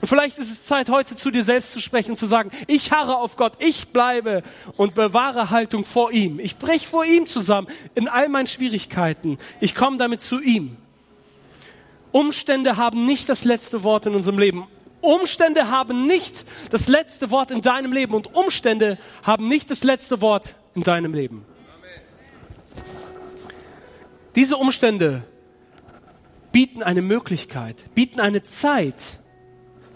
[0.00, 2.90] Und vielleicht ist es Zeit, heute zu dir selbst zu sprechen und zu sagen, ich
[2.90, 4.42] harre auf Gott, ich bleibe
[4.76, 6.40] und bewahre Haltung vor ihm.
[6.40, 9.38] Ich brech vor ihm zusammen in all meinen Schwierigkeiten.
[9.60, 10.76] Ich komme damit zu ihm.
[12.12, 14.66] Umstände haben nicht das letzte Wort in unserem Leben.
[15.02, 20.20] Umstände haben nicht das letzte Wort in deinem Leben und Umstände haben nicht das letzte
[20.20, 21.44] Wort in deinem Leben.
[24.34, 25.24] Diese Umstände
[26.52, 29.19] bieten eine Möglichkeit, bieten eine Zeit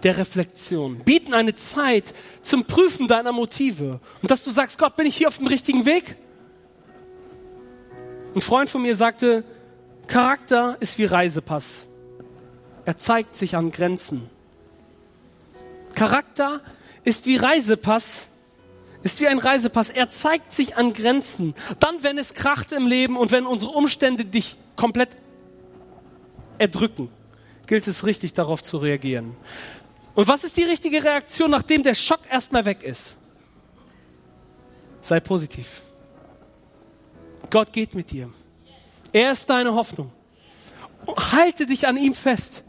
[0.05, 5.07] der Reflexion, bieten eine Zeit zum Prüfen deiner Motive und dass du sagst, Gott, bin
[5.07, 6.17] ich hier auf dem richtigen Weg?
[8.35, 9.45] Ein Freund von mir sagte,
[10.07, 11.87] Charakter ist wie Reisepass.
[12.85, 14.29] Er zeigt sich an Grenzen.
[15.95, 16.61] Charakter
[17.05, 18.29] ist wie Reisepass,
[19.03, 19.89] ist wie ein Reisepass.
[19.91, 21.55] Er zeigt sich an Grenzen.
[21.81, 25.11] Dann, wenn es kracht im Leben und wenn unsere Umstände dich komplett
[26.59, 27.09] erdrücken,
[27.67, 29.37] gilt es richtig darauf zu reagieren.
[30.15, 33.17] Und was ist die richtige Reaktion, nachdem der Schock erstmal weg ist?
[35.01, 35.83] Sei positiv.
[37.51, 38.31] Gott geht mit dir.
[39.13, 40.11] Er ist deine Hoffnung.
[41.33, 42.65] Halte dich an ihm fest.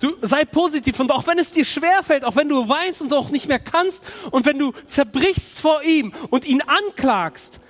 [0.00, 3.30] Du sei positiv und auch wenn es dir schwerfällt, auch wenn du weinst und auch
[3.30, 7.60] nicht mehr kannst und wenn du zerbrichst vor ihm und ihn anklagst,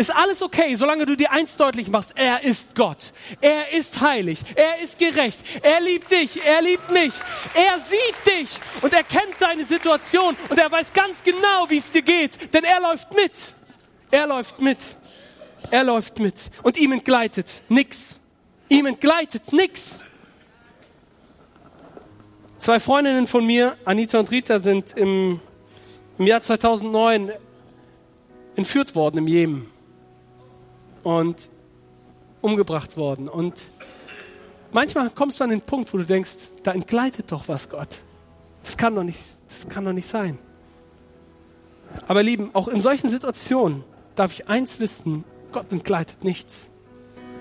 [0.00, 2.14] ist alles okay, solange du dir eins deutlich machst.
[2.16, 3.12] Er ist Gott.
[3.42, 4.40] Er ist heilig.
[4.54, 5.44] Er ist gerecht.
[5.62, 6.42] Er liebt dich.
[6.42, 7.12] Er liebt mich.
[7.54, 8.48] Er sieht dich
[8.80, 12.64] und er kennt deine Situation und er weiß ganz genau, wie es dir geht, denn
[12.64, 13.32] er läuft mit.
[14.10, 14.78] Er läuft mit.
[15.70, 18.20] Er läuft mit und ihm entgleitet nix.
[18.70, 20.06] Ihm entgleitet nix.
[22.56, 25.40] Zwei Freundinnen von mir, Anita und Rita, sind im,
[26.16, 27.32] im Jahr 2009
[28.56, 29.79] entführt worden im Jemen
[31.02, 31.50] und
[32.40, 33.28] umgebracht worden.
[33.28, 33.54] Und
[34.72, 38.00] manchmal kommst du an den Punkt, wo du denkst, da entgleitet doch was, Gott.
[38.62, 40.38] Das kann doch nicht, das kann doch nicht sein.
[42.06, 43.84] Aber Lieben, auch in solchen Situationen
[44.14, 46.70] darf ich eins wissen, Gott entgleitet nichts.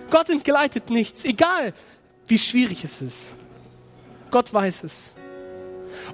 [0.10, 1.74] Gott entgleitet nichts, egal
[2.28, 3.36] wie schwierig es ist.
[4.32, 5.16] Gott weiß es.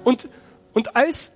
[0.04, 0.28] Und,
[0.72, 1.32] und als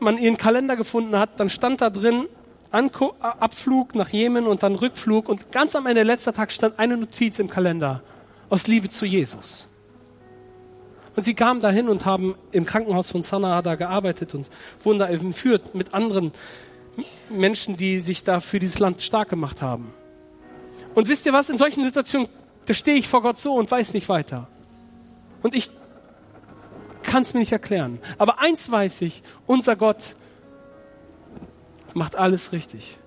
[0.00, 2.26] man ihren Kalender gefunden hat, dann stand da drin
[2.70, 6.96] Anko Abflug nach Jemen und dann Rückflug und ganz am Ende letzter Tag stand eine
[6.96, 8.02] Notiz im Kalender
[8.50, 9.68] aus Liebe zu Jesus.
[11.16, 14.48] Und sie kamen dahin und haben im Krankenhaus von Sanaa da gearbeitet und
[14.84, 16.32] wurden da entführt mit anderen
[17.30, 19.92] Menschen, die sich da für dieses Land stark gemacht haben.
[20.94, 22.28] Und wisst ihr was, in solchen Situationen,
[22.66, 24.46] da stehe ich vor Gott so und weiß nicht weiter.
[25.42, 25.70] Und ich
[27.02, 27.98] kann es mir nicht erklären.
[28.18, 30.14] Aber eins weiß ich, unser Gott
[31.94, 32.98] macht alles richtig.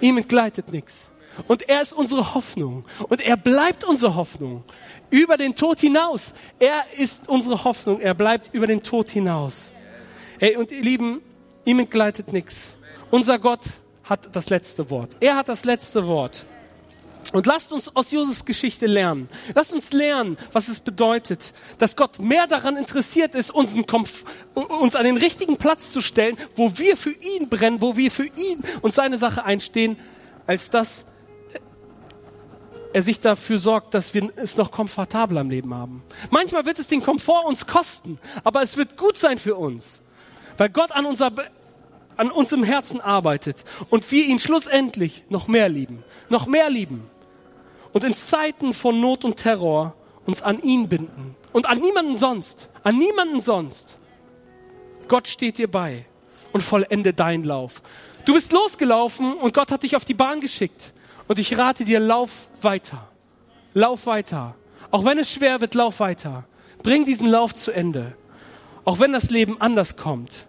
[0.00, 1.12] Ihm entgleitet nichts.
[1.48, 2.84] Und er ist unsere Hoffnung.
[3.08, 4.64] Und er bleibt unsere Hoffnung.
[5.10, 6.34] Über den Tod hinaus.
[6.58, 8.00] Er ist unsere Hoffnung.
[8.00, 9.72] Er bleibt über den Tod hinaus.
[10.38, 11.20] Ey, und ihr Lieben,
[11.64, 12.76] ihm entgleitet nichts.
[13.10, 13.62] Unser Gott
[14.04, 15.16] hat das letzte Wort.
[15.20, 16.46] Er hat das letzte Wort.
[17.34, 19.28] Und lasst uns aus Josefs Geschichte lernen.
[19.56, 23.74] Lasst uns lernen, was es bedeutet, dass Gott mehr daran interessiert ist, uns,
[24.54, 28.26] uns an den richtigen Platz zu stellen, wo wir für ihn brennen, wo wir für
[28.26, 29.96] ihn und seine Sache einstehen,
[30.46, 31.06] als dass
[32.92, 36.04] er sich dafür sorgt, dass wir es noch komfortabler im Leben haben.
[36.30, 40.02] Manchmal wird es den Komfort uns kosten, aber es wird gut sein für uns,
[40.56, 41.32] weil Gott an unser
[42.16, 47.10] an uns im Herzen arbeitet und wir ihn schlussendlich noch mehr lieben, noch mehr lieben
[47.94, 49.94] und in Zeiten von Not und Terror
[50.26, 53.96] uns an ihn binden und an niemanden sonst, an niemanden sonst.
[55.08, 56.04] Gott steht dir bei
[56.52, 57.82] und vollende deinen Lauf.
[58.24, 60.92] Du bist losgelaufen und Gott hat dich auf die Bahn geschickt.
[61.28, 63.08] Und ich rate dir, lauf weiter.
[63.74, 64.54] Lauf weiter.
[64.90, 66.44] Auch wenn es schwer wird, lauf weiter.
[66.82, 68.16] Bring diesen Lauf zu Ende.
[68.84, 70.46] Auch wenn das Leben anders kommt.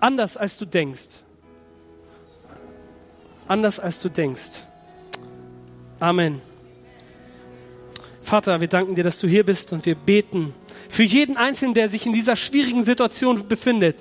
[0.00, 1.22] Anders als du denkst.
[3.48, 4.64] Anders als du denkst.
[5.98, 6.40] Amen.
[8.24, 10.54] Vater, wir danken dir, dass du hier bist und wir beten
[10.88, 13.98] für jeden Einzelnen, der sich in dieser schwierigen Situation befindet,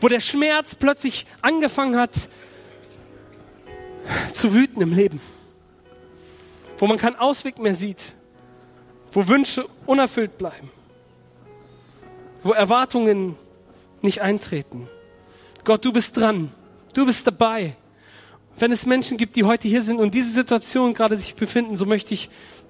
[0.00, 2.28] wo der Schmerz plötzlich angefangen hat
[4.32, 5.20] zu wüten im Leben.
[6.78, 8.14] wo man keinen Ausweg mehr sieht,
[9.12, 10.70] wo Wünsche unerfüllt bleiben,
[12.42, 13.34] wo Erwartungen
[14.00, 14.88] nicht eintreten.
[15.64, 16.50] Gott, du bist dran,
[16.94, 17.76] du bist dabei.
[18.58, 21.84] Wenn es Menschen gibt, die heute hier sind und diese Situation gerade sich befinden, so
[21.84, 22.28] möchte ich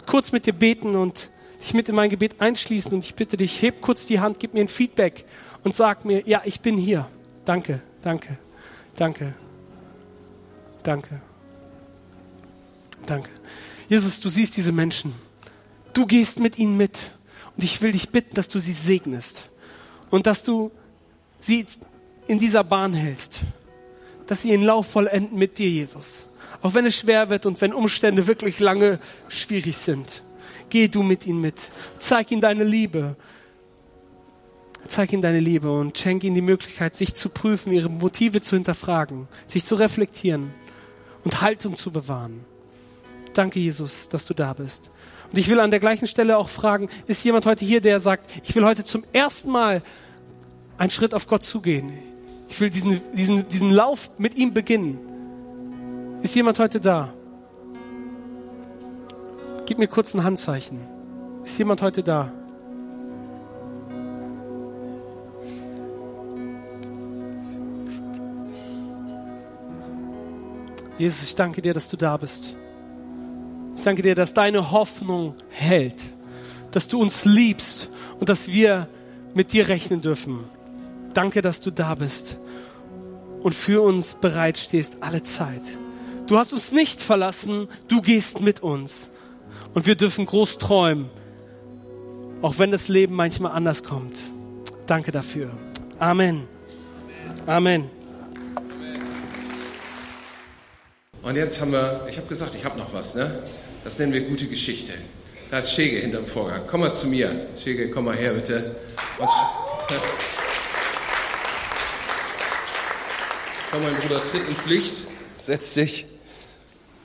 [0.08, 3.62] kurz mit dir beten und dich mit in mein Gebet einschließen und ich bitte dich,
[3.62, 5.24] heb kurz die Hand, gib mir ein Feedback
[5.62, 7.08] und sag mir, ja, ich bin hier.
[7.44, 8.38] Danke, danke,
[8.96, 9.34] danke,
[10.82, 11.20] danke,
[13.06, 13.30] danke.
[13.88, 15.14] Jesus, du siehst diese Menschen.
[15.94, 17.10] Du gehst mit ihnen mit.
[17.56, 19.48] Und ich will dich bitten, dass du sie segnest.
[20.10, 20.70] Und dass du
[21.40, 21.64] sie
[22.26, 23.40] in dieser Bahn hältst.
[24.26, 26.27] Dass sie ihren Lauf vollenden mit dir, Jesus.
[26.60, 30.22] Auch wenn es schwer wird und wenn Umstände wirklich lange schwierig sind.
[30.70, 31.70] Geh du mit ihnen mit.
[31.98, 33.16] Zeig ihnen deine Liebe.
[34.86, 38.56] Zeig ihnen deine Liebe und schenk ihnen die Möglichkeit, sich zu prüfen, ihre Motive zu
[38.56, 40.52] hinterfragen, sich zu reflektieren
[41.24, 42.44] und Haltung zu bewahren.
[43.34, 44.90] Danke, Jesus, dass du da bist.
[45.30, 48.30] Und ich will an der gleichen Stelle auch fragen, ist jemand heute hier, der sagt,
[48.44, 49.82] ich will heute zum ersten Mal
[50.78, 51.92] einen Schritt auf Gott zugehen.
[52.48, 54.98] Ich will diesen, diesen, diesen Lauf mit ihm beginnen.
[56.22, 57.12] Ist jemand heute da?
[59.66, 60.80] Gib mir kurz ein Handzeichen.
[61.44, 62.32] Ist jemand heute da?
[70.98, 72.56] Jesus, ich danke dir, dass du da bist.
[73.76, 76.02] Ich danke dir, dass deine Hoffnung hält,
[76.72, 78.88] dass du uns liebst und dass wir
[79.34, 80.40] mit dir rechnen dürfen.
[81.14, 82.38] Danke, dass du da bist
[83.40, 85.62] und für uns bereitstehst alle Zeit.
[86.28, 89.10] Du hast uns nicht verlassen, du gehst mit uns.
[89.72, 91.08] Und wir dürfen groß träumen,
[92.42, 94.20] auch wenn das Leben manchmal anders kommt.
[94.86, 95.50] Danke dafür.
[95.98, 96.46] Amen.
[97.46, 97.88] Amen.
[101.22, 103.44] Und jetzt haben wir, ich habe gesagt, ich habe noch was, ne?
[103.82, 104.92] Das nennen wir gute Geschichte.
[105.50, 106.64] Da ist Schege hinterm Vorgang.
[106.66, 107.48] Komm mal zu mir.
[107.56, 108.76] Schege, komm mal her, bitte.
[109.18, 109.28] Und
[113.70, 115.06] komm, mein Bruder, tritt ins Licht.
[115.38, 116.04] Setz dich.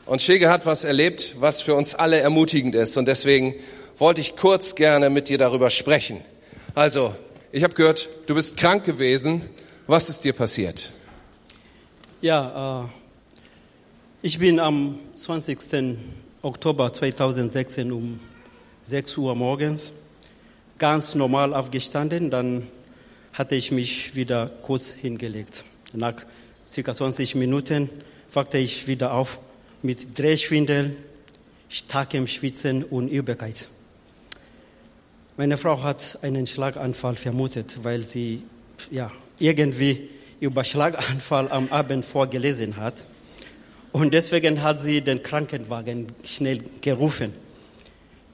[0.06, 2.98] Und Schege hat was erlebt, was für uns alle ermutigend ist.
[2.98, 3.56] Und deswegen
[3.98, 6.20] wollte ich kurz gerne mit dir darüber sprechen.
[6.76, 7.16] Also,
[7.52, 9.42] ich habe gehört, du bist krank gewesen.
[9.88, 10.92] Was ist dir passiert?
[12.22, 12.88] Ja, äh,
[14.22, 15.98] ich bin am 20.
[16.42, 18.20] Oktober 2016 um
[18.84, 19.94] 6 Uhr morgens
[20.80, 22.30] ganz normal aufgestanden.
[22.30, 22.68] Dann
[23.32, 25.64] hatte ich mich wieder kurz hingelegt.
[25.94, 26.16] Nach
[26.68, 27.90] circa 20 Minuten
[28.34, 29.40] wachte ich wieder auf
[29.84, 30.96] mit Drehschwindel,
[31.70, 33.70] starkem Schwitzen und Übelkeit.
[35.38, 38.44] Meine Frau hat einen Schlaganfall vermutet, weil sie
[38.92, 43.06] ja, irgendwie über Schlaganfall am Abend vorgelesen hat.
[43.92, 47.34] Und deswegen hat sie den Krankenwagen schnell gerufen.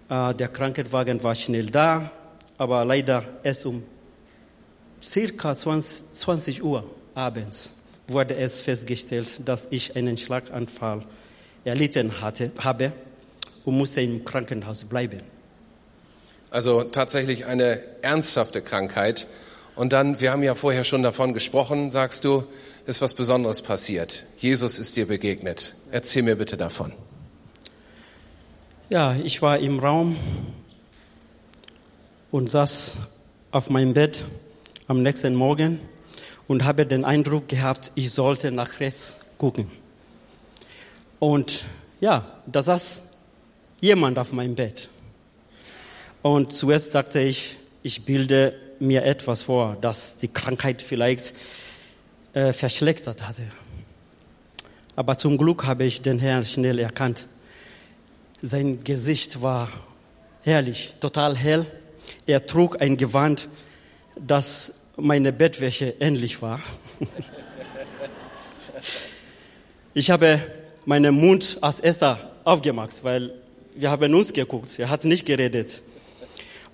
[0.09, 2.11] Äh, der Krankenwagen war schnell da,
[2.57, 3.83] aber leider erst um
[5.01, 6.83] circa 20, 20 Uhr
[7.15, 7.71] abends
[8.07, 11.05] wurde es festgestellt, dass ich einen Schlaganfall
[11.63, 12.93] erlitten hatte, habe
[13.65, 15.21] und musste im Krankenhaus bleiben.
[16.51, 19.27] Also tatsächlich eine ernsthafte Krankheit.
[19.75, 22.43] Und dann, wir haben ja vorher schon davon gesprochen, sagst du,
[22.85, 24.25] ist was Besonderes passiert.
[24.37, 25.75] Jesus ist dir begegnet.
[25.91, 26.91] Erzähl mir bitte davon.
[28.89, 30.15] Ja, ich war im Raum
[32.31, 32.97] und saß
[33.51, 34.25] auf meinem Bett
[34.87, 35.79] am nächsten Morgen
[36.47, 39.67] und habe den Eindruck gehabt, ich sollte nach rechts gucken.
[41.19, 41.65] Und
[41.99, 43.03] ja, da saß
[43.81, 44.89] jemand auf meinem Bett.
[46.21, 51.33] Und zuerst dachte ich, ich bilde mir etwas vor, dass die Krankheit vielleicht
[52.33, 53.43] äh, verschlechtert hatte.
[54.95, 57.27] Aber zum Glück habe ich den Herrn schnell erkannt.
[58.41, 59.69] Sein Gesicht war
[60.43, 61.65] herrlich, total hell.
[62.25, 63.49] Er trug ein Gewand,
[64.15, 66.59] das meine Bettwäsche ähnlich war.
[69.95, 70.39] Ich habe
[70.89, 73.31] meinen Mund als erster aufgemacht, weil
[73.75, 74.79] wir haben uns geguckt.
[74.79, 75.83] Er hat nicht geredet.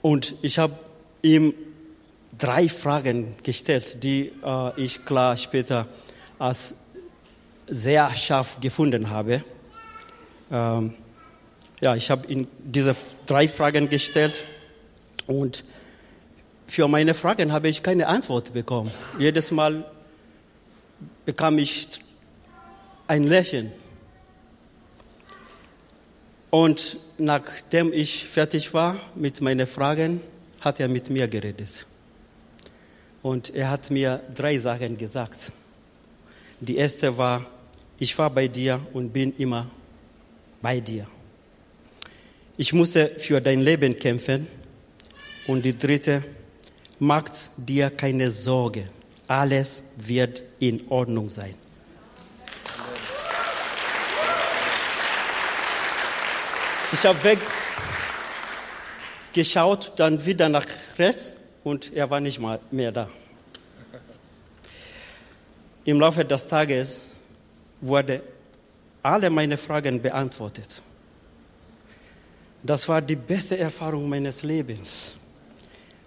[0.01, 0.73] Und ich habe
[1.21, 1.53] ihm
[2.37, 5.87] drei Fragen gestellt, die äh, ich klar später
[6.39, 6.75] als
[7.67, 9.43] sehr scharf gefunden habe.
[10.49, 10.93] Ähm,
[11.81, 12.95] ja, ich habe ihm diese
[13.25, 14.45] drei Fragen gestellt
[15.27, 15.65] und
[16.67, 18.91] für meine Fragen habe ich keine Antwort bekommen.
[19.19, 19.83] Jedes Mal
[21.25, 21.89] bekam ich
[23.07, 23.73] ein Lächeln.
[26.49, 30.21] Und nachdem ich fertig war mit meinen Fragen,
[30.61, 31.85] hat er mit mir geredet.
[33.21, 35.51] Und er hat mir drei Sachen gesagt.
[36.59, 37.45] Die erste war,
[37.99, 39.67] ich war bei dir und bin immer
[40.61, 41.07] bei dir.
[42.57, 44.47] ich musste für dein Leben kämpfen.
[45.47, 46.23] Und die dritte,
[46.97, 48.89] macht dir keine Sorge.
[49.27, 51.55] Alles wird in Ordnung sein.
[56.91, 57.17] Ich habe
[59.33, 60.65] weggeschaut, dann wieder nach
[60.97, 61.33] rechts
[61.63, 63.09] und er war nicht mal mehr da.
[65.83, 67.01] Im Laufe des Tages
[67.81, 68.21] wurden
[69.03, 70.81] alle meine Fragen beantwortet.
[72.63, 75.15] Das war die beste Erfahrung meines Lebens.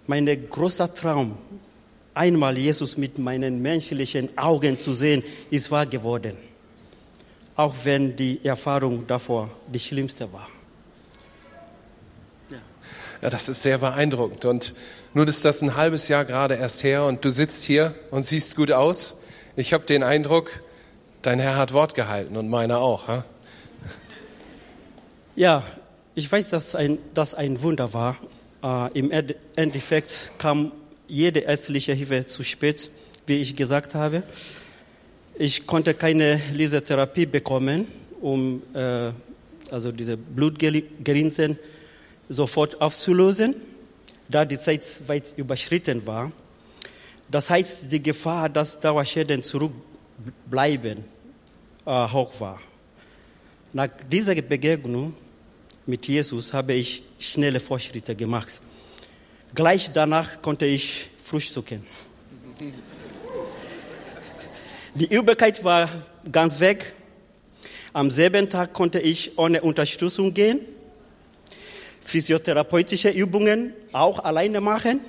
[0.07, 1.37] Mein großer Traum,
[2.13, 6.35] einmal Jesus mit meinen menschlichen Augen zu sehen, ist wahr geworden.
[7.55, 10.47] Auch wenn die Erfahrung davor die schlimmste war.
[13.21, 14.45] Ja, das ist sehr beeindruckend.
[14.45, 14.73] Und
[15.13, 18.55] nun ist das ein halbes Jahr gerade erst her und du sitzt hier und siehst
[18.55, 19.17] gut aus.
[19.55, 20.51] Ich habe den Eindruck,
[21.21, 23.07] dein Herr hat Wort gehalten und meiner auch.
[23.07, 23.25] Ha?
[25.35, 25.63] Ja,
[26.15, 28.17] ich weiß, dass ein, das ein Wunder war.
[28.63, 29.11] Äh, Im
[29.55, 30.71] Endeffekt kam
[31.07, 32.89] jede ärztliche Hilfe zu spät,
[33.25, 34.23] wie ich gesagt habe.
[35.37, 37.87] Ich konnte keine Lasertherapie bekommen,
[38.21, 39.11] um äh,
[39.71, 41.57] also diese Blutgerinsen
[42.29, 43.55] sofort aufzulösen,
[44.29, 46.31] da die Zeit weit überschritten war.
[47.29, 51.03] Das heißt, die Gefahr, dass Dauerschäden zurückbleiben,
[51.85, 52.61] äh, hoch war.
[53.73, 55.13] Nach dieser Begegnung
[55.85, 58.61] mit Jesus habe ich schnelle Fortschritte gemacht.
[59.53, 61.83] Gleich danach konnte ich frühstücken.
[64.95, 65.87] Die Übelkeit war
[66.31, 66.95] ganz weg.
[67.93, 70.59] Am selben Tag konnte ich ohne Unterstützung gehen
[72.09, 74.99] physiotherapeutische Übungen auch alleine machen.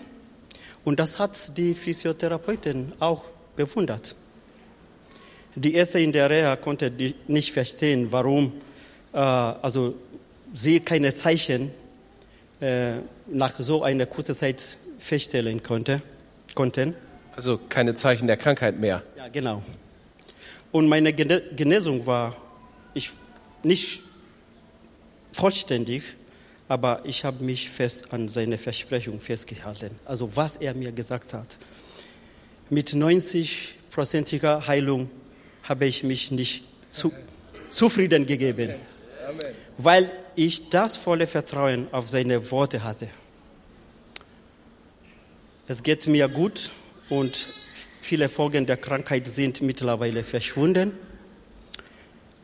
[0.84, 3.24] Und das hat die Physiotherapeutin auch
[3.56, 4.14] bewundert.
[5.54, 6.92] Die erste in der Reha konnte
[7.26, 8.52] nicht verstehen, warum
[9.12, 9.94] äh, also
[10.54, 11.70] sie keine Zeichen
[12.60, 12.96] äh,
[13.26, 16.02] nach so einer kurzen Zeit feststellen konnte,
[16.54, 16.94] konnten.
[17.34, 19.02] Also keine Zeichen der Krankheit mehr.
[19.16, 19.62] Ja, genau.
[20.70, 22.36] Und meine Genesung war
[22.94, 23.10] ich
[23.62, 24.02] nicht
[25.32, 26.02] vollständig,
[26.70, 29.90] aber ich habe mich fest an seine Versprechung festgehalten.
[30.04, 31.58] Also was er mir gesagt hat.
[32.68, 35.10] Mit 90-prozentiger Heilung
[35.64, 36.62] habe ich mich nicht
[36.92, 37.12] zu,
[37.70, 38.74] zufrieden gegeben,
[39.78, 43.08] weil ich das volle Vertrauen auf seine Worte hatte.
[45.66, 46.70] Es geht mir gut
[47.08, 50.92] und viele Folgen der Krankheit sind mittlerweile verschwunden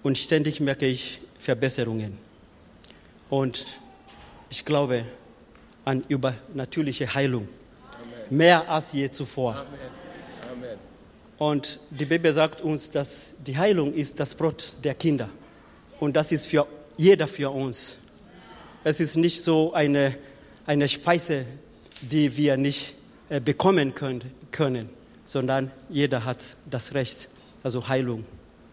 [0.02, 2.18] und ständig merke ich Verbesserungen.
[3.30, 3.64] Und
[4.56, 5.04] ich glaube
[5.84, 7.46] an übernatürliche Heilung.
[7.46, 8.38] Amen.
[8.38, 9.52] Mehr als je zuvor.
[9.54, 9.66] Amen.
[10.50, 10.78] Amen.
[11.36, 15.28] Und die Bibel sagt uns, dass die Heilung ist das Brot der Kinder.
[16.00, 17.98] Und das ist für jeder für uns.
[18.82, 20.16] Es ist nicht so eine,
[20.64, 21.44] eine Speise,
[22.00, 22.94] die wir nicht
[23.28, 24.88] äh, bekommen können, können,
[25.26, 27.28] sondern jeder hat das Recht,
[27.62, 28.24] also Heilung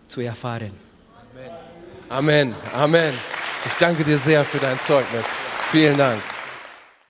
[0.07, 0.71] zu erfahren.
[2.09, 2.53] Amen.
[2.53, 2.55] Amen.
[2.73, 3.13] Amen.
[3.65, 5.39] Ich danke dir sehr für dein Zeugnis.
[5.73, 6.32] Vielen Dank.